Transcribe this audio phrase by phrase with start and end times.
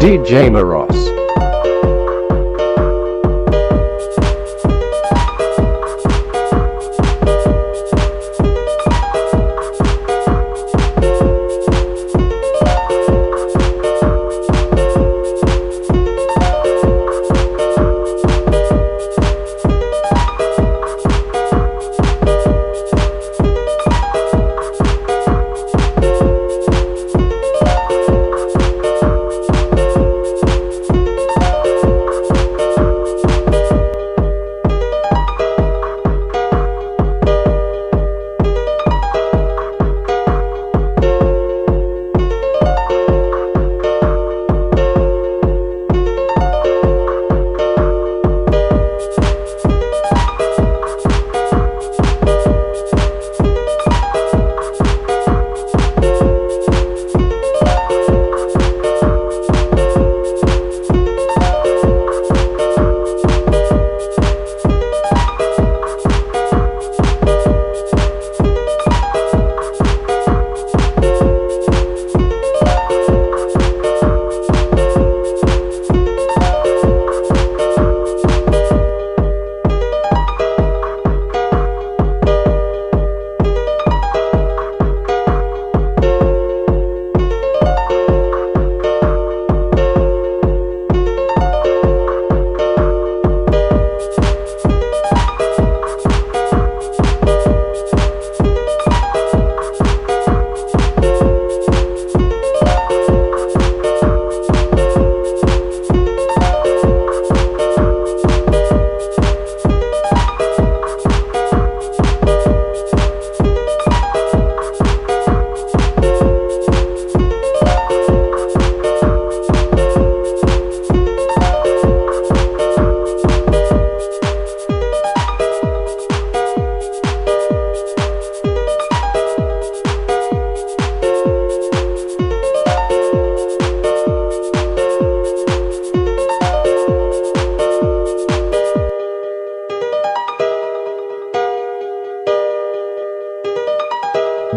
[0.00, 1.13] DJ Maros.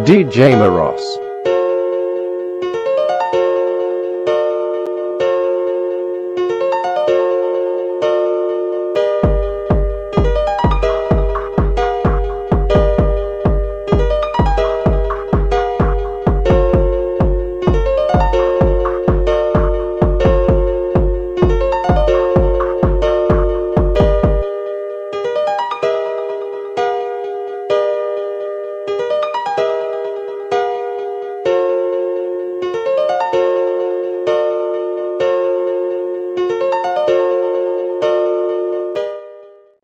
[0.08, 1.27] DJ Maros.